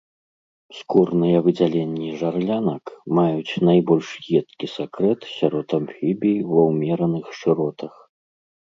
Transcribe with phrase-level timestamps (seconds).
[0.77, 2.85] Скурныя выдзяленні жарлянак
[3.19, 4.09] маюць найбольш
[4.41, 7.93] едкі сакрэт сярод амфібій ва ўмераных шыротах.